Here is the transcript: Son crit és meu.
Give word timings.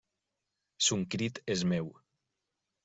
Son 0.87 1.03
crit 1.15 1.43
és 1.57 1.65
meu. 1.75 1.95